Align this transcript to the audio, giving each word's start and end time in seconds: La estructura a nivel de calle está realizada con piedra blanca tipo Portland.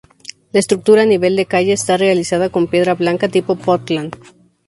La 0.51 0.59
estructura 0.59 1.03
a 1.03 1.05
nivel 1.05 1.35
de 1.35 1.45
calle 1.45 1.73
está 1.73 1.95
realizada 1.95 2.49
con 2.49 2.65
piedra 2.65 2.95
blanca 2.95 3.27
tipo 3.29 3.55
Portland. 3.55 4.17